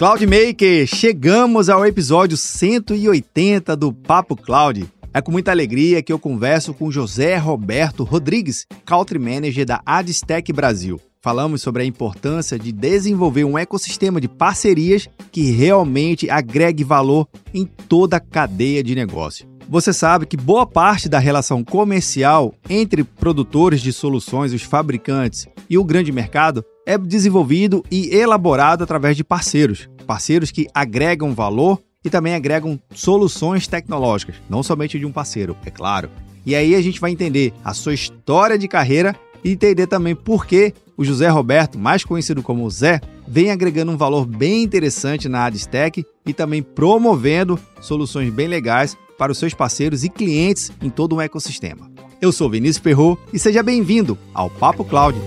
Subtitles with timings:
[0.00, 4.90] Cloudmaker, chegamos ao episódio 180 do Papo Cloud.
[5.12, 10.50] É com muita alegria que eu converso com José Roberto Rodrigues, Country Manager da Adstec
[10.54, 10.98] Brasil.
[11.20, 17.66] Falamos sobre a importância de desenvolver um ecossistema de parcerias que realmente agregue valor em
[17.66, 19.46] toda a cadeia de negócio.
[19.68, 25.76] Você sabe que boa parte da relação comercial entre produtores de soluções, os fabricantes e
[25.76, 29.88] o grande mercado é desenvolvido e elaborado através de parceiros.
[30.06, 35.70] Parceiros que agregam valor e também agregam soluções tecnológicas, não somente de um parceiro, é
[35.70, 36.10] claro.
[36.44, 40.46] E aí a gente vai entender a sua história de carreira e entender também por
[40.46, 45.44] que o José Roberto, mais conhecido como Zé, vem agregando um valor bem interessante na
[45.44, 51.16] Adstec e também promovendo soluções bem legais para os seus parceiros e clientes em todo
[51.16, 51.90] o ecossistema.
[52.20, 55.18] Eu sou Vinícius Perro e seja bem-vindo ao Papo Cloud.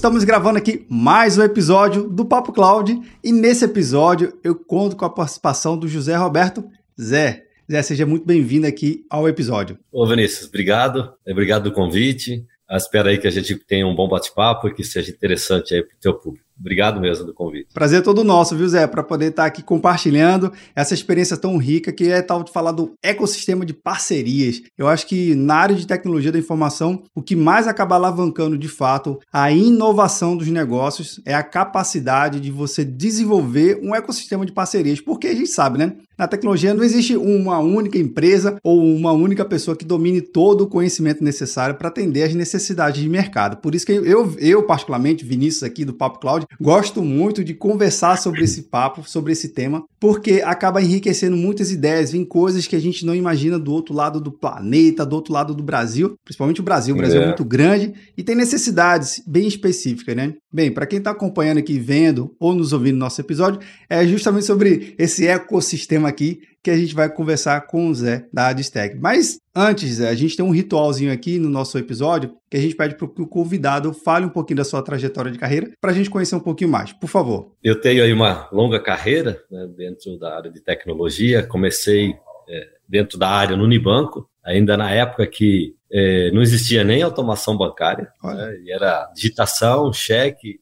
[0.00, 5.04] Estamos gravando aqui mais um episódio do Papo Cloud e nesse episódio eu conto com
[5.04, 6.66] a participação do José Roberto
[6.98, 7.44] Zé.
[7.70, 9.78] Zé, seja muito bem-vindo aqui ao episódio.
[9.92, 11.12] Ô Vinícius, obrigado.
[11.28, 12.46] Obrigado do convite.
[12.70, 15.94] Espero aí que a gente tenha um bom bate-papo e que seja interessante aí para
[15.94, 16.46] o teu público.
[16.60, 17.68] Obrigado mesmo do convite.
[17.72, 22.10] Prazer todo nosso, viu, Zé, para poder estar aqui compartilhando essa experiência tão rica que
[22.10, 24.60] é tal de falar do ecossistema de parcerias.
[24.76, 28.68] Eu acho que na área de tecnologia da informação, o que mais acaba alavancando de
[28.68, 35.00] fato a inovação dos negócios é a capacidade de você desenvolver um ecossistema de parcerias,
[35.00, 35.94] porque a gente sabe, né?
[36.20, 40.66] Na tecnologia não existe uma única empresa ou uma única pessoa que domine todo o
[40.66, 43.56] conhecimento necessário para atender às necessidades de mercado.
[43.56, 48.16] Por isso que eu, eu particularmente, Vinícius aqui do Papo Cloud, Gosto muito de conversar
[48.16, 52.80] sobre esse papo, sobre esse tema, porque acaba enriquecendo muitas ideias, vem coisas que a
[52.80, 56.64] gente não imagina do outro lado do planeta, do outro lado do Brasil, principalmente o
[56.64, 56.94] Brasil.
[56.94, 60.34] O Brasil é, é muito grande e tem necessidades bem específicas, né?
[60.50, 64.46] Bem, para quem está acompanhando aqui, vendo ou nos ouvindo no nosso episódio, é justamente
[64.46, 68.96] sobre esse ecossistema aqui que a gente vai conversar com o Zé da Adstec.
[68.98, 72.74] Mas antes, Zé, a gente tem um ritualzinho aqui no nosso episódio que a gente
[72.74, 75.94] pede para que o convidado fale um pouquinho da sua trajetória de carreira para a
[75.94, 76.92] gente conhecer um pouquinho mais.
[76.92, 77.52] Por favor.
[77.62, 81.46] Eu tenho aí uma longa carreira né, dentro da área de tecnologia.
[81.46, 82.14] Comecei
[82.48, 87.56] é, dentro da área no Unibanco, ainda na época que é, não existia nem automação
[87.56, 90.60] bancária, né, e era digitação, cheque,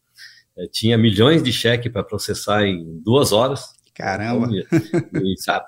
[0.56, 3.72] é, tinha milhões de cheques para processar em duas horas.
[3.94, 4.48] Caramba!
[4.50, 5.66] E, e, sabe,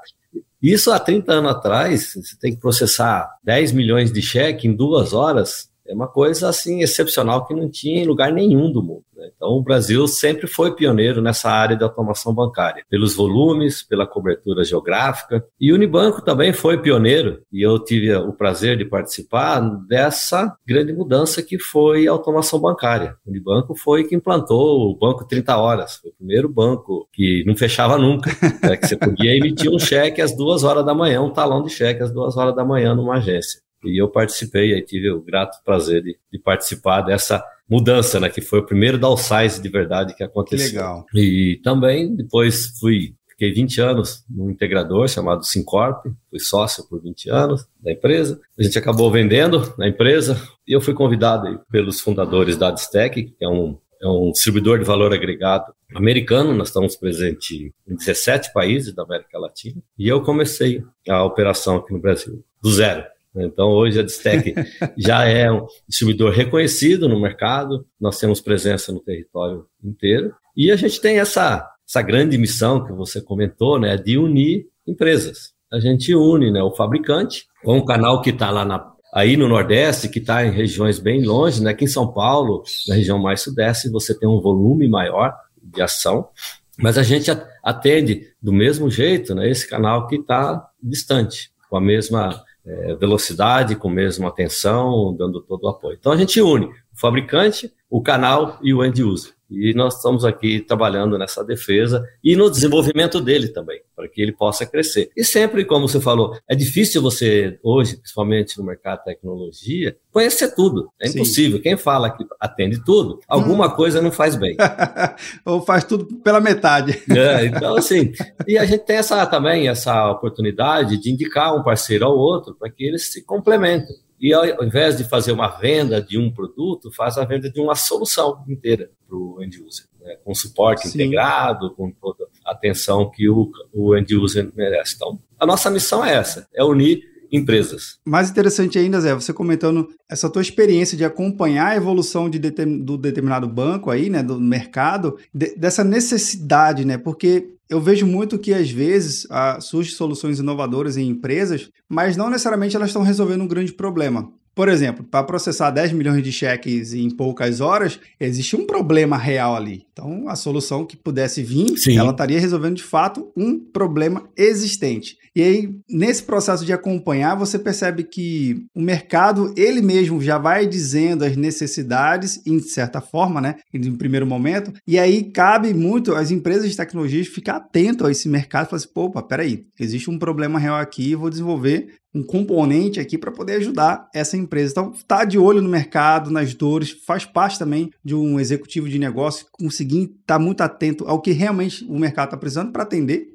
[0.62, 5.12] isso há 30 anos atrás, você tem que processar 10 milhões de cheque em duas
[5.12, 9.02] horas, é uma coisa assim excepcional que não tinha em lugar nenhum do mundo.
[9.16, 9.28] Né?
[9.34, 14.62] Então, o Brasil sempre foi pioneiro nessa área de automação bancária, pelos volumes, pela cobertura
[14.62, 15.44] geográfica.
[15.60, 20.92] E o Unibanco também foi pioneiro, e eu tive o prazer de participar dessa grande
[20.92, 23.16] mudança que foi a automação bancária.
[23.26, 27.56] O Unibanco foi que implantou o banco 30 horas, foi o primeiro banco que não
[27.56, 28.30] fechava nunca,
[28.62, 28.76] né?
[28.76, 32.00] que você podia emitir um cheque às duas horas da manhã, um talão de cheque
[32.00, 33.60] às duas horas da manhã numa agência.
[33.84, 38.28] E eu participei, aí tive o grato prazer de, de participar dessa mudança, né?
[38.28, 40.68] Que foi o primeiro downsize de verdade que aconteceu.
[40.68, 41.06] Que legal.
[41.14, 47.30] E também depois fui Fiquei 20 anos num integrador chamado Sincorp, fui sócio por 20
[47.30, 48.38] anos da empresa.
[48.58, 53.42] A gente acabou vendendo na empresa e eu fui convidado pelos fundadores da Adstec, que
[53.42, 56.52] é um, é um distribuidor de valor agregado americano.
[56.52, 61.94] Nós estamos presentes em 17 países da América Latina e eu comecei a operação aqui
[61.94, 63.02] no Brasil, do zero.
[63.36, 64.54] Então, hoje a Distec
[64.98, 70.34] já é um distribuidor reconhecido no mercado, nós temos presença no território inteiro.
[70.56, 75.52] E a gente tem essa, essa grande missão que você comentou, né, de unir empresas.
[75.72, 79.48] A gente une né, o fabricante com o canal que está lá na, aí no
[79.48, 83.42] Nordeste, que está em regiões bem longe, né, aqui em São Paulo, na região mais
[83.42, 86.28] Sudeste, você tem um volume maior de ação,
[86.76, 87.30] mas a gente
[87.62, 93.76] atende do mesmo jeito né, esse canal que está distante, com a mesma é, velocidade,
[93.76, 95.96] com mesma atenção, dando todo o apoio.
[95.98, 99.32] Então a gente une o fabricante, o canal e o end user.
[99.50, 104.32] E nós estamos aqui trabalhando nessa defesa e no desenvolvimento dele também, para que ele
[104.32, 105.10] possa crescer.
[105.16, 110.54] E sempre, como você falou, é difícil você, hoje, principalmente no mercado de tecnologia, conhecer
[110.54, 110.90] tudo.
[111.00, 111.18] É Sim.
[111.18, 111.60] impossível.
[111.60, 113.70] Quem fala que atende tudo, alguma hum.
[113.70, 114.56] coisa não faz bem.
[115.44, 117.00] Ou faz tudo pela metade.
[117.20, 118.12] É, então, assim,
[118.46, 122.70] e a gente tem essa também essa oportunidade de indicar um parceiro ao outro para
[122.70, 123.94] que eles se complementem.
[124.20, 127.74] E ao invés de fazer uma venda de um produto, faz a venda de uma
[127.74, 130.16] solução inteira para o end user, né?
[130.22, 131.02] com suporte Sim.
[131.02, 134.94] integrado, com toda a atenção que o, o end user merece.
[134.96, 137.98] Então, a nossa missão é essa: é unir empresas.
[138.04, 142.78] Mais interessante ainda, Zé, você comentando essa tua experiência de acompanhar a evolução de determin,
[142.78, 148.38] do determinado banco aí, né, do mercado, de, dessa necessidade, né, porque eu vejo muito
[148.38, 149.26] que às vezes
[149.60, 154.32] surgem soluções inovadoras em empresas, mas não necessariamente elas estão resolvendo um grande problema.
[154.54, 159.54] Por exemplo, para processar 10 milhões de cheques em poucas horas, existe um problema real
[159.56, 159.86] ali.
[159.92, 161.96] Então, a solução que pudesse vir, Sim.
[161.96, 165.16] ela estaria resolvendo de fato um problema existente.
[165.34, 170.66] E aí, nesse processo de acompanhar, você percebe que o mercado, ele mesmo já vai
[170.66, 176.32] dizendo as necessidades, em certa forma, né, em primeiro momento, e aí cabe muito às
[176.32, 180.18] empresas de tecnologias ficar atento a esse mercado e falar assim, pô, peraí, existe um
[180.18, 184.72] problema real aqui, vou desenvolver um componente aqui para poder ajudar essa empresa.
[184.72, 188.98] Então, tá de olho no mercado, nas dores, faz parte também de um executivo de
[188.98, 193.30] negócio conseguir estar tá muito atento ao que realmente o mercado está precisando para atender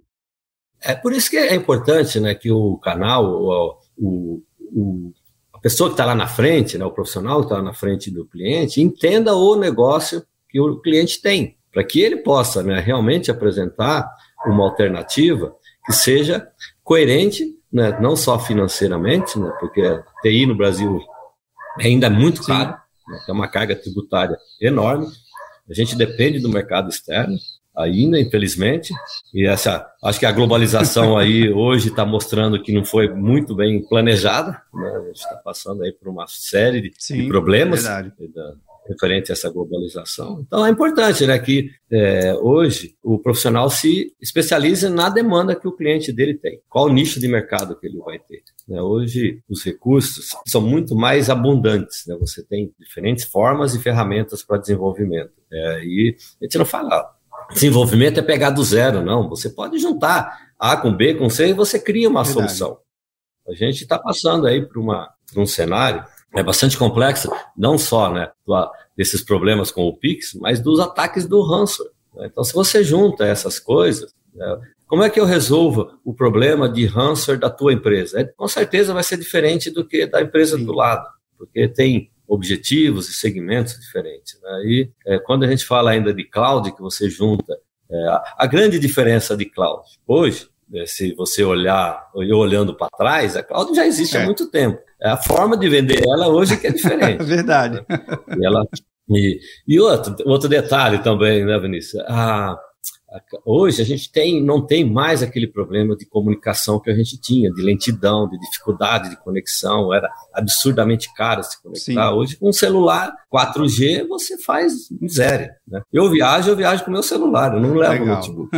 [0.81, 5.13] é por isso que é importante né, que o canal, o, o, o
[5.51, 8.11] a pessoa que está lá na frente, né, o profissional que está lá na frente
[8.11, 13.31] do cliente, entenda o negócio que o cliente tem, para que ele possa né, realmente
[13.31, 14.07] apresentar
[14.45, 15.55] uma alternativa
[15.87, 16.47] que seja
[16.83, 19.81] coerente, né, não só financeiramente, né, porque
[20.21, 21.01] TI no Brasil
[21.77, 22.71] ainda é muito caro,
[23.07, 25.07] né, é uma carga tributária enorme,
[25.69, 27.35] a gente depende do mercado externo,
[27.75, 28.93] ainda, infelizmente.
[29.33, 33.85] E essa, acho que a globalização aí hoje está mostrando que não foi muito bem
[33.85, 34.61] planejada.
[34.73, 34.89] Né?
[34.89, 38.01] A gente está passando aí por uma série de, Sim, de problemas da,
[38.87, 40.43] referente a essa globalização.
[40.45, 45.75] Então é importante, né, que é, hoje o profissional se especialize na demanda que o
[45.75, 46.61] cliente dele tem.
[46.69, 48.43] Qual o nicho de mercado que ele vai ter?
[48.67, 48.81] Né?
[48.81, 52.05] Hoje os recursos são muito mais abundantes.
[52.07, 52.15] Né?
[52.19, 55.33] Você tem diferentes formas e ferramentas para desenvolvimento.
[55.51, 57.15] É, e a gente não fala
[57.53, 59.29] Desenvolvimento é pegar do zero, não.
[59.29, 62.51] Você pode juntar A com B com C e você cria uma Verdade.
[62.51, 62.79] solução.
[63.47, 66.03] A gente está passando aí por, uma, por um cenário
[66.35, 68.29] é bastante complexo, não só né,
[68.95, 71.93] desses problemas com o Pix, mas dos ataques do ransomware.
[72.15, 72.27] Né?
[72.31, 76.85] Então, se você junta essas coisas, né, como é que eu resolvo o problema de
[76.85, 78.19] ransomware da tua empresa?
[78.19, 83.09] É, com certeza vai ser diferente do que da empresa do lado, porque tem objetivos
[83.09, 84.39] e segmentos diferentes.
[84.41, 84.61] Né?
[84.65, 87.57] E é, quando a gente fala ainda de cloud, que você junta
[87.89, 90.49] é, a, grande diferença de cloud hoje,
[90.85, 94.25] se você olhar, eu olhando para trás, a cloud já existe há é.
[94.25, 94.79] muito tempo.
[95.01, 97.23] É a forma de vender ela hoje que é diferente.
[97.25, 97.85] Verdade.
[97.87, 97.99] Né?
[98.39, 98.65] E, ela,
[99.09, 102.03] e, e outro, outro detalhe também, né, Vinícius?
[102.07, 102.57] A,
[103.45, 107.51] Hoje a gente tem, não tem mais aquele problema de comunicação que a gente tinha,
[107.51, 112.09] de lentidão, de dificuldade de conexão, era absurdamente caro se conectar.
[112.09, 112.15] Sim.
[112.15, 115.55] Hoje, com um celular 4G, você faz miséria.
[115.67, 115.81] Né?
[115.91, 118.49] Eu viajo, eu viajo com meu celular, eu não levo o notebook.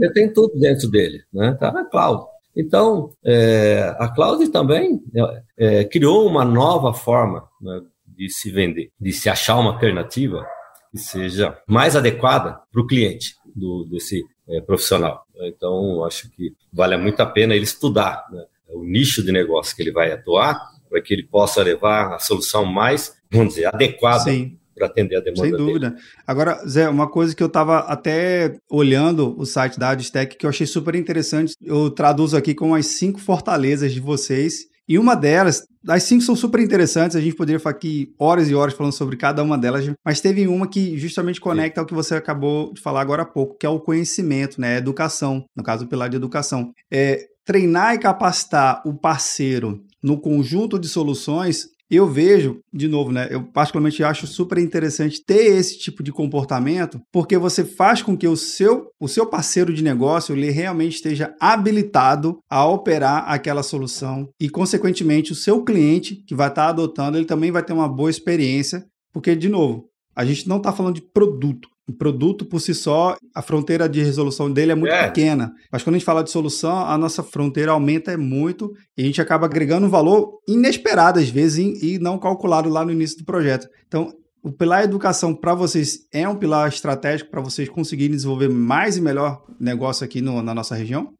[0.00, 1.56] eu tenho tudo dentro dele, né?
[1.58, 2.24] Tá na cloud.
[2.56, 8.90] Então, é, a cloud também é, é, criou uma nova forma né, de se vender,
[9.00, 10.44] de se achar uma alternativa
[10.90, 15.24] que seja mais adequada para o cliente do, desse é, profissional.
[15.42, 19.82] Então, acho que vale muito a pena ele estudar né, o nicho de negócio que
[19.82, 24.32] ele vai atuar, para que ele possa levar a solução mais, vamos dizer, adequada
[24.74, 25.90] para atender a demanda Sem dúvida.
[25.90, 26.02] Dele.
[26.26, 30.50] Agora, Zé, uma coisa que eu estava até olhando o site da Adstec que eu
[30.50, 35.68] achei super interessante, eu traduzo aqui com as cinco fortalezas de vocês e uma delas,
[35.86, 39.16] as cinco são super interessantes, a gente poderia ficar aqui horas e horas falando sobre
[39.16, 43.00] cada uma delas, mas teve uma que justamente conecta ao que você acabou de falar
[43.00, 44.74] agora há pouco, que é o conhecimento, né?
[44.74, 46.72] A educação, no caso, o pilar de educação.
[46.90, 53.28] É, treinar e capacitar o parceiro no conjunto de soluções eu vejo, de novo, né?
[53.30, 58.28] Eu particularmente acho super interessante ter esse tipo de comportamento, porque você faz com que
[58.28, 64.28] o seu, o seu parceiro de negócio ele realmente esteja habilitado a operar aquela solução
[64.40, 68.10] e, consequentemente, o seu cliente que vai estar adotando, ele também vai ter uma boa
[68.10, 72.72] experiência, porque, de novo, a gente não está falando de produto, o produto por si
[72.72, 75.08] só, a fronteira de resolução dele é muito é.
[75.08, 75.52] pequena.
[75.70, 79.20] Mas quando a gente fala de solução, a nossa fronteira aumenta muito e a gente
[79.20, 83.68] acaba agregando um valor inesperado às vezes e não calculado lá no início do projeto.
[83.88, 88.96] Então, o pilar educação para vocês é um pilar estratégico para vocês conseguirem desenvolver mais
[88.96, 91.12] e melhor negócio aqui no, na nossa região?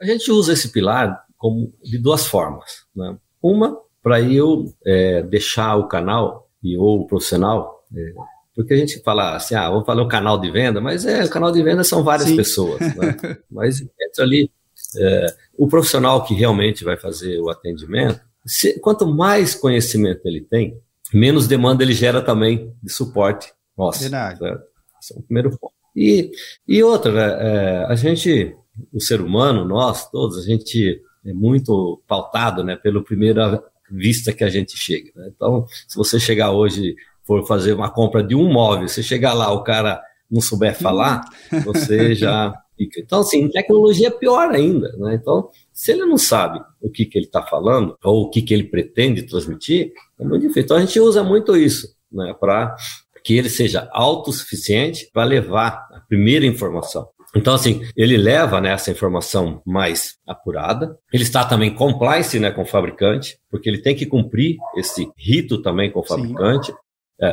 [0.00, 2.84] A gente usa esse pilar como de duas formas.
[2.94, 3.16] Né?
[3.42, 8.12] Uma, para eu é, deixar o canal e ou o profissional é,
[8.56, 11.28] porque a gente fala assim, ah, vamos falar o canal de venda, mas é, o
[11.28, 12.36] canal de venda são várias Sim.
[12.36, 13.14] pessoas, né?
[13.52, 14.50] mas entra ali
[14.96, 15.26] é,
[15.58, 20.80] o profissional que realmente vai fazer o atendimento, se, quanto mais conhecimento ele tem,
[21.12, 24.00] menos demanda ele gera também de suporte nosso.
[24.00, 24.38] Verdade.
[24.38, 24.64] Certo?
[25.02, 25.74] Esse é o primeiro ponto.
[25.94, 26.30] E,
[26.66, 28.56] e outra, né, é, a gente,
[28.90, 34.44] o ser humano, nós todos, a gente é muito pautado né, pela primeira vista que
[34.44, 35.10] a gente chega.
[35.14, 35.30] Né?
[35.34, 36.96] Então, se você chegar hoje,
[37.26, 41.24] for fazer uma compra de um móvel, você chegar lá, o cara não souber falar,
[41.64, 43.00] você já fica.
[43.00, 44.92] Então, assim, tecnologia é pior ainda.
[44.96, 45.14] Né?
[45.14, 48.54] Então, se ele não sabe o que, que ele está falando, ou o que, que
[48.54, 50.62] ele pretende transmitir, é muito difícil.
[50.62, 52.76] Então, a gente usa muito isso né, para
[53.24, 57.08] que ele seja autossuficiente para levar a primeira informação.
[57.34, 60.96] Então, assim, ele leva né, essa informação mais apurada.
[61.12, 65.60] Ele está também compliance né, com o fabricante, porque ele tem que cumprir esse rito
[65.60, 66.72] também com o fabricante.
[66.72, 66.74] É,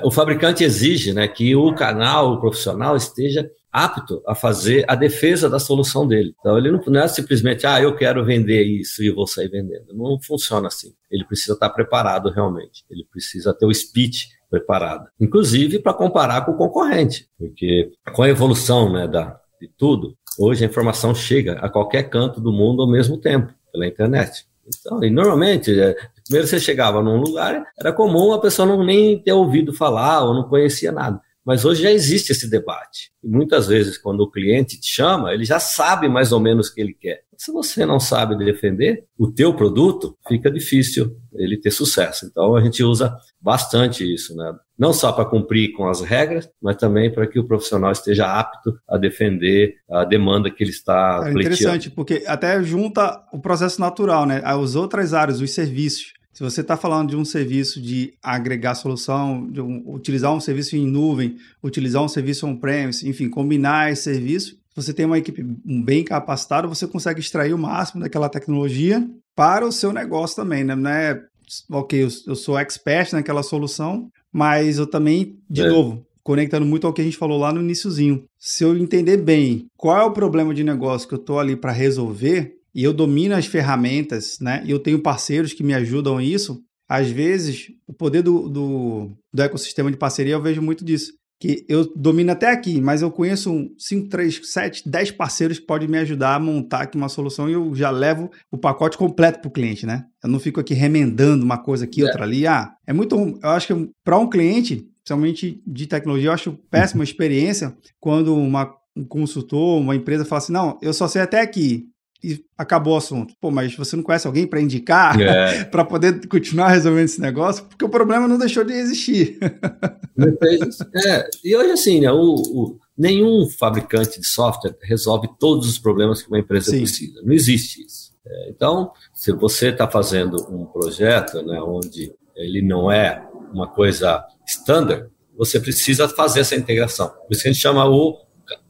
[0.04, 5.50] o fabricante exige né, que o canal, o profissional, esteja apto a fazer a defesa
[5.50, 6.36] da solução dele.
[6.40, 9.94] Então, ele não, não é simplesmente, ah, eu quero vender isso e vou sair vendendo.
[9.94, 10.94] Não funciona assim.
[11.10, 12.86] Ele precisa estar preparado realmente.
[12.90, 15.08] Ele precisa ter o speech preparado.
[15.20, 20.64] Inclusive para comparar com o concorrente, porque com a evolução né, da, de tudo, hoje
[20.64, 24.46] a informação chega a qualquer canto do mundo ao mesmo tempo, pela internet.
[24.68, 29.22] Então, e normalmente, é, primeiro você chegava num lugar, era comum a pessoa não nem
[29.22, 31.22] ter ouvido falar ou não conhecia nada.
[31.46, 33.12] Mas hoje já existe esse debate.
[33.22, 36.74] E muitas vezes, quando o cliente te chama, ele já sabe mais ou menos o
[36.74, 37.24] que ele quer.
[37.38, 42.26] Se você não sabe defender o teu produto, fica difícil ele ter sucesso.
[42.26, 44.54] Então, a gente usa bastante isso, né?
[44.78, 48.76] Não só para cumprir com as regras, mas também para que o profissional esteja apto
[48.90, 54.26] a defender a demanda que ele está é interessante, porque até junta o processo natural,
[54.26, 54.42] né?
[54.44, 56.14] As outras áreas, os serviços.
[56.34, 60.76] Se você está falando de um serviço de agregar solução, de um, utilizar um serviço
[60.76, 65.44] em nuvem, utilizar um serviço on-premise, enfim, combinar esse serviço, se você tem uma equipe
[65.64, 70.76] bem capacitada, você consegue extrair o máximo daquela tecnologia para o seu negócio também, né?
[70.76, 71.22] Não é,
[71.70, 75.68] ok, eu, eu sou expert naquela solução, mas eu também, de é.
[75.68, 78.24] novo, conectando muito ao que a gente falou lá no iníciozinho.
[78.40, 81.72] Se eu entender bem qual é o problema de negócio que eu estou ali para
[81.72, 84.64] resolver, e eu domino as ferramentas, né?
[84.66, 86.60] E eu tenho parceiros que me ajudam nisso.
[86.90, 91.14] Às vezes, o poder do, do, do ecossistema de parceria, eu vejo muito disso.
[91.44, 95.90] Que eu domino até aqui, mas eu conheço 5, 3, 7, 10 parceiros que podem
[95.90, 99.50] me ajudar a montar aqui uma solução e eu já levo o pacote completo para
[99.50, 100.06] o cliente, né?
[100.24, 102.06] Eu não fico aqui remendando uma coisa aqui, é.
[102.06, 102.48] outra ali.
[102.48, 103.38] Ah, é muito.
[103.44, 108.74] Eu acho que para um cliente, principalmente de tecnologia, eu acho péssima experiência quando uma,
[108.96, 111.90] um consultor, uma empresa fala assim: não, eu só sei até aqui
[112.24, 113.34] e acabou o assunto.
[113.42, 115.66] Pô, mas você não conhece alguém para indicar, é.
[115.70, 117.66] para poder continuar resolvendo esse negócio?
[117.66, 119.38] Porque o problema não deixou de existir.
[121.06, 126.22] é, e hoje, assim, né, o, o, nenhum fabricante de software resolve todos os problemas
[126.22, 126.78] que uma empresa Sim.
[126.78, 127.22] precisa.
[127.24, 128.14] Não existe isso.
[128.26, 134.26] É, então, se você está fazendo um projeto né, onde ele não é uma coisa
[134.48, 137.10] standard, você precisa fazer essa integração.
[137.10, 138.12] Por isso que a gente chama o,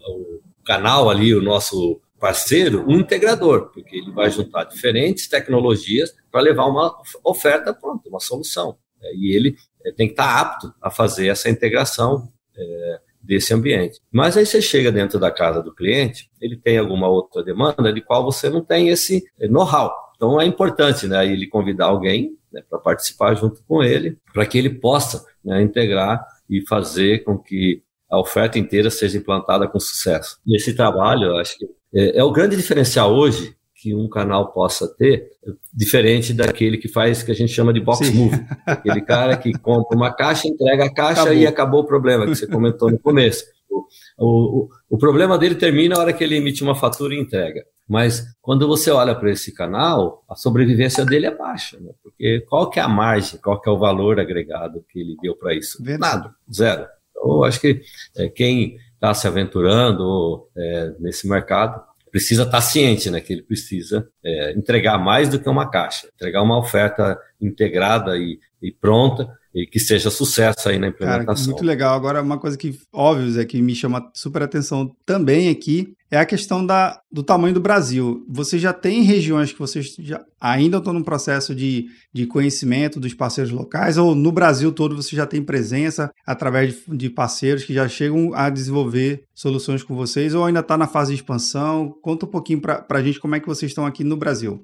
[0.07, 6.39] o canal ali, o nosso parceiro, um integrador, porque ele vai juntar diferentes tecnologias para
[6.39, 8.77] levar uma oferta pronta, uma solução.
[9.01, 13.99] É, e ele é, tem que estar apto a fazer essa integração é, desse ambiente.
[14.09, 17.99] Mas aí você chega dentro da casa do cliente, ele tem alguma outra demanda de
[17.99, 19.91] qual você não tem esse know-how.
[20.15, 24.57] Então é importante né, ele convidar alguém né, para participar junto com ele, para que
[24.57, 30.37] ele possa né, integrar e fazer com que a oferta inteira seja implantada com sucesso.
[30.47, 34.87] E esse trabalho, acho que é, é o grande diferencial hoje que um canal possa
[34.87, 35.29] ter,
[35.73, 38.13] diferente daquele que faz que a gente chama de box Sim.
[38.13, 38.45] move.
[38.65, 41.37] Aquele cara que compra uma caixa, entrega a caixa acabou.
[41.37, 43.43] e acabou o problema que você comentou no começo.
[43.69, 43.85] O,
[44.17, 47.65] o, o problema dele termina na hora que ele emite uma fatura e entrega.
[47.85, 51.91] Mas quando você olha para esse canal, a sobrevivência dele é baixa, né?
[52.01, 55.35] porque qual que é a margem, qual que é o valor agregado que ele deu
[55.35, 55.83] para isso?
[55.83, 56.15] Verdade.
[56.15, 56.87] Nada, zero.
[57.11, 57.81] Então, eu acho que
[58.15, 63.41] é, quem está se aventurando é, nesse mercado precisa estar tá ciente, né, que ele
[63.41, 69.27] precisa é, entregar mais do que uma caixa, entregar uma oferta integrada e, e pronta
[69.53, 71.25] e que seja sucesso aí na implementação.
[71.25, 71.95] Cara, muito legal.
[71.95, 76.25] Agora, uma coisa que, óbvio, é que me chama super atenção também aqui é a
[76.25, 78.23] questão da, do tamanho do Brasil.
[78.29, 83.15] Você já tem regiões que vocês já, ainda estão no processo de, de conhecimento dos
[83.15, 87.73] parceiros locais, ou no Brasil todo você já tem presença através de, de parceiros que
[87.73, 91.91] já chegam a desenvolver soluções com vocês, ou ainda está na fase de expansão?
[91.99, 94.63] Conta um pouquinho para a gente como é que vocês estão aqui no Brasil.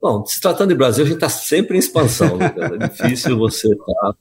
[0.00, 2.36] Bom, se tratando de Brasil, a gente está sempre em expansão.
[2.36, 3.84] Né, é difícil você estar.
[3.84, 4.14] Tá,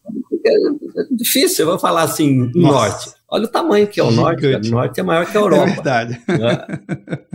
[0.46, 2.74] é difícil, eu vou falar assim, Nossa.
[2.74, 3.14] norte.
[3.30, 4.46] Olha o tamanho que é o norte.
[4.46, 5.70] O norte é maior que a Europa.
[5.70, 6.22] É verdade.
[6.28, 6.68] Né?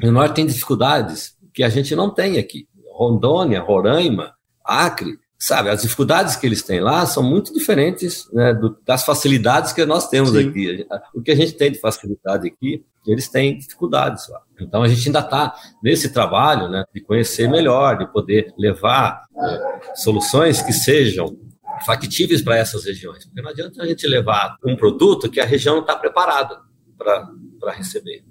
[0.03, 2.67] O norte tem dificuldades que a gente não tem aqui.
[2.93, 8.77] Rondônia, Roraima, Acre, sabe, as dificuldades que eles têm lá são muito diferentes né, do,
[8.85, 10.51] das facilidades que nós temos Sim.
[10.51, 10.87] aqui.
[11.15, 14.43] O que a gente tem de facilidade aqui, eles têm dificuldades lá.
[14.61, 19.97] Então a gente ainda está nesse trabalho né, de conhecer melhor, de poder levar é,
[19.97, 21.35] soluções que sejam
[21.87, 23.25] factíveis para essas regiões.
[23.25, 26.61] Porque não adianta a gente levar um produto que a região não está preparada
[26.99, 28.23] para receber.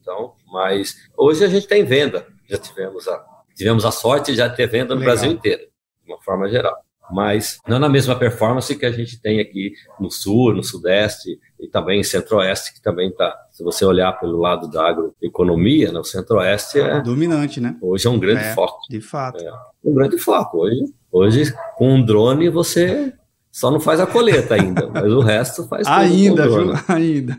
[0.00, 3.24] Então, mas hoje a gente tem venda, já tivemos a,
[3.56, 5.16] tivemos a sorte de já ter venda no Legal.
[5.16, 5.68] Brasil inteiro
[6.08, 6.76] de uma forma geral.
[7.10, 11.66] Mas não na mesma performance que a gente tem aqui no sul, no sudeste e
[11.66, 13.34] também em centro-oeste, que também está.
[13.50, 17.00] Se você olhar pelo lado da agroeconomia, no né, centro-oeste é.
[17.00, 17.76] Dominante, né?
[17.80, 18.80] Hoje é um grande é, foco.
[18.90, 19.42] De fato.
[19.42, 19.50] É,
[19.82, 20.58] um grande foco.
[20.58, 23.14] Hoje, hoje, com um drone, você
[23.50, 26.72] só não faz a coleta ainda, mas o resto faz tudo Ainda, viu?
[26.88, 27.38] Ainda.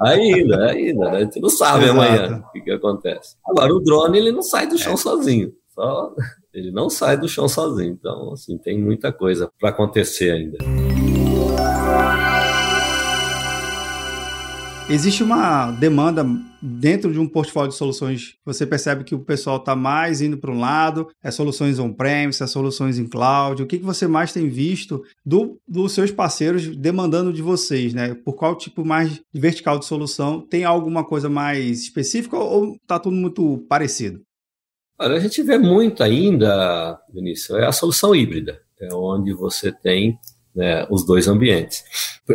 [0.00, 1.10] Ainda, ainda.
[1.10, 1.16] Né?
[1.16, 2.00] A gente não sabe Exato.
[2.00, 3.34] amanhã o que, que, acontece.
[3.44, 4.96] Agora, o drone, ele não sai do chão é.
[4.96, 5.52] sozinho.
[5.74, 6.14] Só
[6.56, 7.92] ele não sai do chão sozinho.
[7.92, 10.58] Então, assim, tem muita coisa para acontecer ainda.
[14.88, 16.24] Existe uma demanda
[16.62, 18.36] dentro de um portfólio de soluções.
[18.44, 22.46] Você percebe que o pessoal está mais indo para um lado, é soluções on-premise, é
[22.46, 23.62] soluções em cloud.
[23.62, 28.14] O que, que você mais tem visto do, dos seus parceiros demandando de vocês, né?
[28.14, 30.40] Por qual tipo mais vertical de solução?
[30.40, 34.20] Tem alguma coisa mais específica ou está tudo muito parecido?
[34.98, 40.18] Olha, a gente vê muito ainda, Vinícius, é a solução híbrida, é onde você tem
[40.54, 41.84] né, os dois ambientes.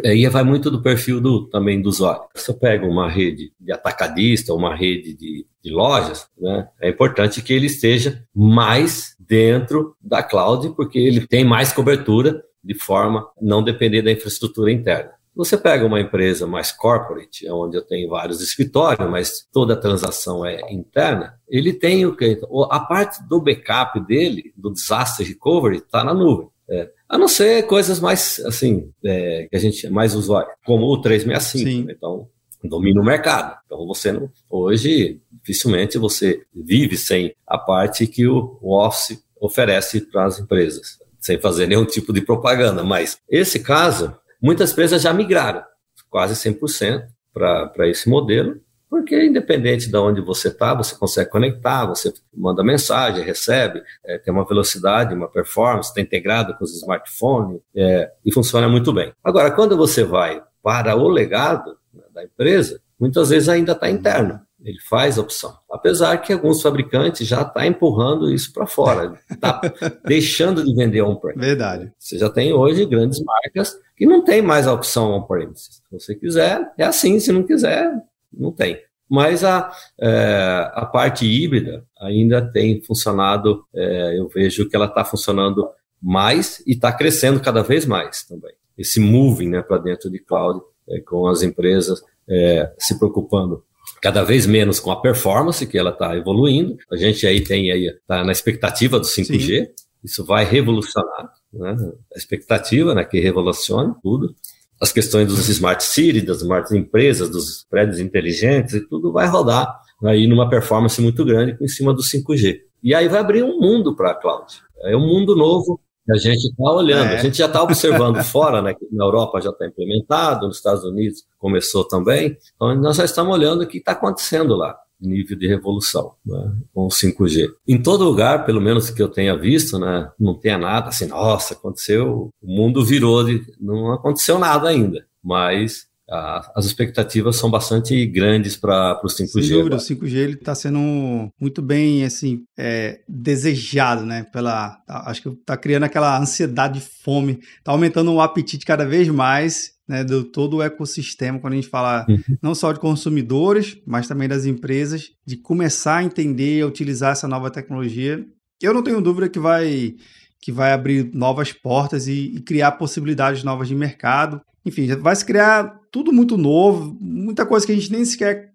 [0.06, 2.22] Aí vai muito do perfil do, também do usuário.
[2.36, 7.41] Se eu pego uma rede de atacadista, uma rede de, de lojas, né, é importante
[7.41, 13.63] que ele esteja mais dentro da cloud, porque ele tem mais cobertura de forma não
[13.63, 15.12] depender da infraestrutura interna.
[15.36, 20.46] Você pega uma empresa mais corporate, onde eu tenho vários escritórios, mas toda a transação
[20.46, 22.40] é interna, ele tem o que?
[22.70, 26.50] A parte do backup dele, do disaster recovery, está na nuvem.
[26.70, 26.90] É.
[27.08, 31.02] A não ser coisas mais, assim, é, que a gente é mais usuário, como o
[31.02, 31.70] 365.
[31.70, 31.88] Sim.
[31.90, 32.28] Então,
[32.64, 33.58] domina o mercado.
[33.66, 40.02] Então, você não, hoje, dificilmente você vive sem a parte que o, o Office oferece
[40.02, 42.84] para as empresas, sem fazer nenhum tipo de propaganda.
[42.84, 45.63] Mas esse caso, Muitas empresas já migraram,
[46.10, 52.13] quase 100%, para esse modelo, porque independente de onde você está, você consegue conectar, você
[52.36, 58.12] manda mensagem, recebe, é, tem uma velocidade, uma performance, está integrado com os smartphones é,
[58.25, 59.13] e funciona muito bem.
[59.23, 64.41] Agora, quando você vai para o legado né, da empresa, muitas vezes ainda está interno.
[64.63, 65.58] Ele faz a opção.
[65.71, 69.60] Apesar que alguns fabricantes já estão tá empurrando isso para fora, está
[70.06, 71.47] deixando de vender on-premise.
[71.47, 71.91] Verdade.
[71.97, 75.62] Você já tem hoje grandes marcas que não tem mais a opção on-premise.
[75.62, 77.20] Se você quiser, é assim.
[77.20, 77.88] Se não quiser,
[78.34, 78.80] não tem.
[79.08, 85.06] Mas a, é, a parte híbrida ainda tem funcionado, é, eu vejo que ela está
[85.06, 85.70] funcionando
[86.02, 88.56] mais e está crescendo cada vez mais também.
[88.76, 90.60] Esse moving né, para dentro de cloud,
[90.90, 93.64] é, com as empresas é, se preocupando
[94.02, 96.76] cada vez menos com a performance, que ela está evoluindo.
[96.92, 99.68] A gente aí tem aí, está na expectativa do 5G, Sim.
[100.04, 101.76] Isso vai revolucionar, né?
[102.14, 104.36] A expectativa, né, que revolucione tudo.
[104.80, 109.80] As questões dos smart cities, das smart empresas, dos prédios inteligentes, e tudo vai rodar
[110.04, 112.62] aí numa performance muito grande em cima do 5G.
[112.82, 114.52] E aí vai abrir um mundo para a cloud.
[114.84, 117.16] É um mundo novo a gente está olhando, é.
[117.16, 118.76] a gente já está observando fora, né?
[118.92, 122.38] Na Europa já está implementado, nos Estados Unidos começou também.
[122.56, 126.86] Então nós já estamos olhando o que está acontecendo lá, nível de revolução né, com
[126.86, 127.50] o 5G.
[127.68, 131.54] Em todo lugar, pelo menos que eu tenha visto, né, não tenha nada assim, nossa,
[131.54, 135.06] aconteceu, o mundo virou, de, não aconteceu nada ainda.
[135.24, 139.28] Mas as expectativas são bastante grandes para o 5G.
[139.28, 139.76] Sem dúvida, agora.
[139.76, 144.24] o 5G ele está sendo muito bem assim é, desejado, né?
[144.24, 148.86] Pela, tá, acho que está criando aquela ansiedade de fome, está aumentando o apetite cada
[148.86, 149.80] vez mais.
[149.88, 152.38] Né, do todo o ecossistema, quando a gente fala uhum.
[152.41, 157.28] não só de consumidores, mas também das empresas, de começar a entender, a utilizar essa
[157.28, 158.26] nova tecnologia.
[158.62, 159.95] Eu não tenho dúvida que vai
[160.41, 164.39] que vai abrir novas portas e, e criar possibilidades novas de mercado.
[164.65, 168.51] Enfim, vai se criar tudo muito novo, muita coisa que a gente nem sequer.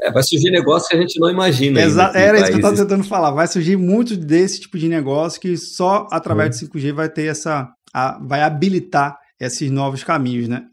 [0.00, 1.80] É, vai surgir negócio que a gente não imagina.
[1.80, 3.30] Exa era isso que eu estava tentando falar.
[3.30, 6.66] Vai surgir muito desse tipo de negócio que só através hum.
[6.66, 7.72] do 5G vai ter essa.
[7.94, 10.64] A, vai habilitar esses novos caminhos, né?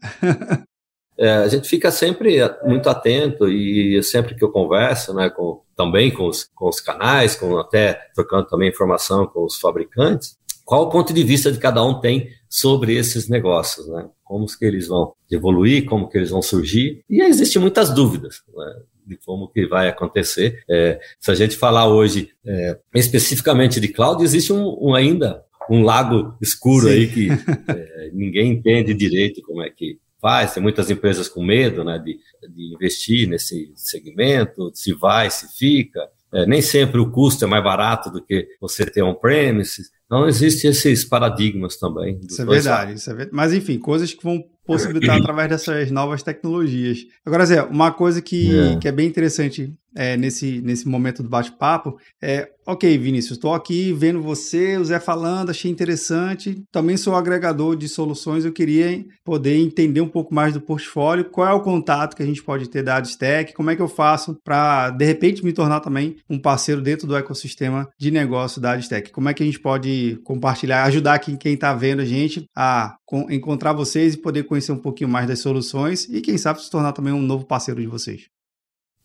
[1.18, 6.10] é, a gente fica sempre muito atento e sempre que eu converso, né, com, também
[6.10, 10.88] com os, com os canais, com até trocando também informação com os fabricantes, qual o
[10.88, 14.08] ponto de vista de cada um tem sobre esses negócios, né?
[14.24, 17.04] Como que eles vão evoluir, como que eles vão surgir.
[17.08, 18.74] E existem muitas dúvidas né?
[19.06, 20.62] de como que vai acontecer.
[20.68, 25.84] É, se a gente falar hoje é, especificamente de cloud, existe um, um ainda um
[25.84, 26.92] lago escuro Sim.
[26.92, 27.28] aí que
[27.70, 30.52] é, ninguém entende direito como é que faz.
[30.52, 36.00] Tem muitas empresas com medo né, de, de investir nesse segmento, se vai, se fica.
[36.32, 39.90] É, nem sempre o custo é mais barato do que você ter on-premises.
[40.10, 42.18] Então, existem esses paradigmas também.
[42.28, 43.36] Isso é verdade, isso é verdade.
[43.36, 47.06] Mas, enfim, coisas que vão possibilitar através dessas novas tecnologias.
[47.24, 51.28] Agora, Zé, uma coisa que é, que é bem interessante é, nesse, nesse momento do
[51.28, 56.62] bate-papo é, ok, Vinícius, estou aqui vendo você, o Zé falando, achei interessante.
[56.70, 61.24] Também sou agregador de soluções, eu queria poder entender um pouco mais do portfólio.
[61.24, 63.52] Qual é o contato que a gente pode ter da Adstech?
[63.54, 67.16] Como é que eu faço para, de repente, me tornar também um parceiro dentro do
[67.16, 69.10] ecossistema de negócio da Adstech?
[69.10, 72.96] Como é que a gente pode compartilhar, ajudar quem está vendo a gente a
[73.30, 76.92] encontrar vocês e poder conhecer um pouquinho mais das soluções e, quem sabe, se tornar
[76.92, 78.39] também um novo parceiro de vocês?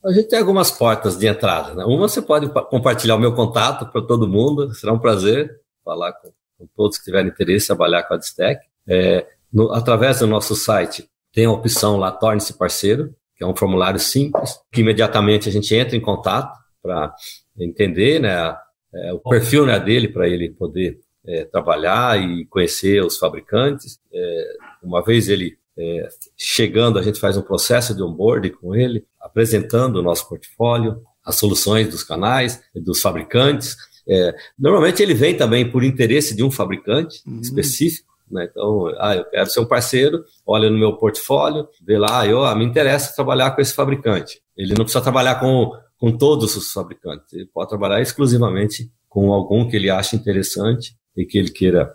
[0.05, 1.73] A gente tem algumas portas de entrada.
[1.73, 1.83] Né?
[1.83, 6.31] Uma, você pode compartilhar o meu contato para todo mundo, será um prazer falar com,
[6.59, 8.61] com, todos que tiverem interesse em trabalhar com a Distec.
[8.87, 13.55] É, no, através do nosso site, tem a opção lá, torne-se parceiro, que é um
[13.55, 17.13] formulário simples, que imediatamente a gente entra em contato para
[17.57, 18.55] entender né,
[18.93, 23.99] é, o perfil né, dele, para ele poder é, trabalhar e conhecer os fabricantes.
[24.13, 24.47] É,
[24.83, 29.97] uma vez ele é, chegando, a gente faz um processo de onboarding com ele, apresentando
[29.97, 33.75] o nosso portfólio, as soluções dos canais, dos fabricantes.
[34.07, 37.41] É, normalmente ele vem também por interesse de um fabricante uhum.
[37.41, 38.13] específico.
[38.29, 38.47] Né?
[38.49, 42.55] Então, ah, eu quero ser um parceiro, olha no meu portfólio, vê lá, eu, ah,
[42.55, 44.41] me interessa trabalhar com esse fabricante.
[44.55, 49.67] Ele não precisa trabalhar com, com todos os fabricantes, ele pode trabalhar exclusivamente com algum
[49.67, 51.93] que ele acha interessante e que ele queira,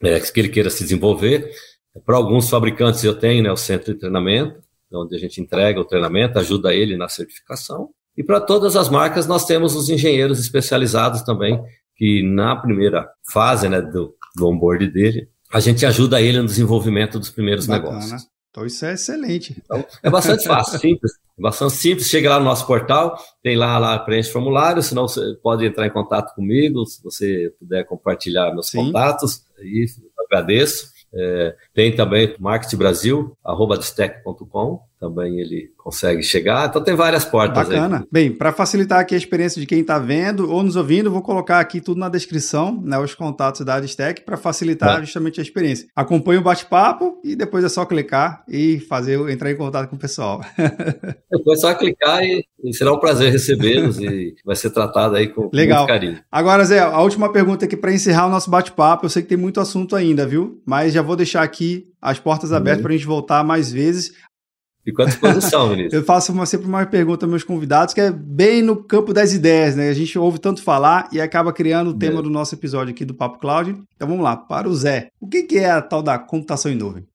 [0.00, 1.50] é, que ele queira se desenvolver.
[2.06, 4.62] Para alguns fabricantes eu tenho né, o centro de treinamento,
[4.94, 7.90] onde a gente entrega o treinamento, ajuda ele na certificação.
[8.16, 11.62] E para todas as marcas nós temos os engenheiros especializados também,
[11.96, 17.18] que na primeira fase né, do, do onboard dele, a gente ajuda ele no desenvolvimento
[17.18, 17.98] dos primeiros Bacana.
[17.98, 18.32] negócios.
[18.50, 19.56] Então isso é excelente.
[19.64, 21.12] Então, é bastante fácil, simples.
[21.38, 22.08] É bastante simples.
[22.08, 25.90] Chega lá no nosso portal, tem lá, lá preenche formulário, senão você pode entrar em
[25.90, 28.84] contato comigo, se você puder compartilhar meus Sim.
[28.84, 29.86] contatos, aí
[30.26, 30.91] agradeço.
[31.14, 36.68] É, tem também Marketing Brasil, arroba destec.com, também ele consegue chegar.
[36.68, 37.98] Então tem várias portas Bacana.
[37.98, 38.04] Aí.
[38.10, 41.58] Bem, para facilitar aqui a experiência de quem está vendo ou nos ouvindo, vou colocar
[41.58, 45.00] aqui tudo na descrição, né, os contatos da Adstec para facilitar é.
[45.00, 45.88] justamente a experiência.
[45.96, 49.98] Acompanhe o bate-papo e depois é só clicar e fazer entrar em contato com o
[49.98, 50.40] pessoal.
[51.30, 55.28] Depois é só clicar e, e será um prazer recebê-los e vai ser tratado aí
[55.28, 55.86] com Legal.
[55.86, 56.20] carinho.
[56.30, 59.06] Agora, Zé, a última pergunta aqui para encerrar o nosso bate-papo.
[59.06, 60.62] Eu sei que tem muito assunto ainda, viu?
[60.66, 62.82] Mas já vou deixar aqui as portas abertas uhum.
[62.82, 64.12] para a gente voltar mais vezes.
[64.84, 65.92] Fico à disposição, Vinícius.
[65.92, 69.32] eu faço uma, sempre uma pergunta aos meus convidados, que é bem no campo das
[69.32, 69.88] ideias, né?
[69.88, 72.22] A gente ouve tanto falar e acaba criando o tema é.
[72.22, 73.70] do nosso episódio aqui do Papo Cloud.
[73.94, 75.08] Então vamos lá, para o Zé.
[75.20, 77.06] O que, que é a tal da computação em nuvem?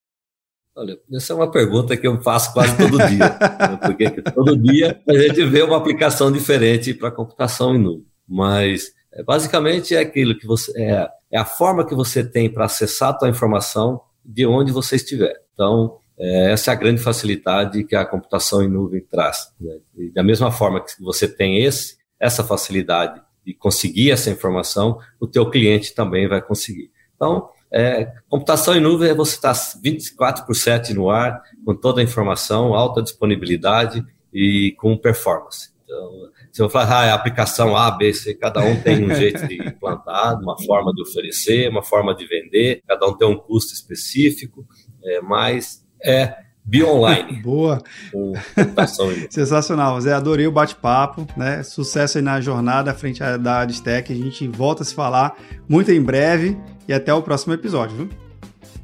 [0.76, 3.80] Olha, essa é uma pergunta que eu faço quase todo dia, né?
[3.82, 8.06] porque todo dia a gente vê uma aplicação diferente para computação em nuvem.
[8.28, 12.66] Mas é, basicamente é aquilo que você é, é a forma que você tem para
[12.66, 15.34] acessar a tua informação de onde você estiver.
[15.54, 19.54] Então, é, essa é a grande facilidade que a computação em nuvem traz.
[19.60, 19.78] Né?
[19.98, 25.28] E da mesma forma que você tem esse, essa facilidade de conseguir essa informação, o
[25.28, 26.92] teu cliente também vai conseguir.
[27.16, 32.02] Então, é, computação em nuvem é você estar 24 por 7 no ar, com toda
[32.02, 35.70] a informação, alta disponibilidade e com performance.
[35.84, 39.48] Então, se eu falar, ah, é aplicação A, B, C, cada um tem um jeito
[39.48, 43.74] de implantar, uma forma de oferecer, uma forma de vender, cada um tem um custo
[43.74, 44.68] específico,
[45.04, 47.40] é, mas é Be Online.
[47.44, 47.82] Boa.
[49.30, 50.14] Sensacional, Zé.
[50.14, 51.64] Adorei o bate-papo, né?
[51.64, 54.12] Sucesso aí na jornada à frente da Adstec.
[54.12, 56.58] A gente volta a se falar muito em breve
[56.88, 58.10] e até o próximo episódio, viu?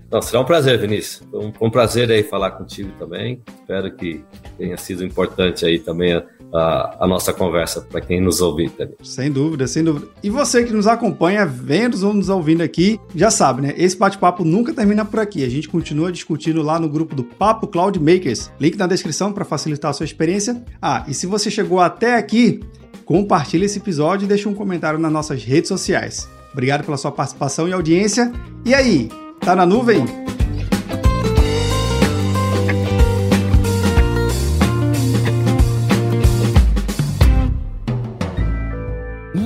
[0.09, 1.27] Não, será um prazer, Vinícius.
[1.29, 3.41] Foi um, um prazer aí falar contigo também.
[3.59, 4.23] Espero que
[4.57, 6.13] tenha sido importante aí também
[6.53, 8.95] a, a nossa conversa para quem nos ouvir também.
[9.03, 10.07] Sem dúvida, sem dúvida.
[10.21, 13.73] E você que nos acompanha, vendo ou nos ouvindo aqui, já sabe, né?
[13.75, 15.43] Esse bate-papo nunca termina por aqui.
[15.43, 18.51] A gente continua discutindo lá no grupo do Papo Cloud Makers.
[18.59, 20.63] Link na descrição para facilitar a sua experiência.
[20.81, 22.61] Ah, e se você chegou até aqui,
[23.05, 26.29] compartilhe esse episódio e deixe um comentário nas nossas redes sociais.
[26.51, 28.31] Obrigado pela sua participação e audiência.
[28.63, 30.05] E aí, tá na nuvem?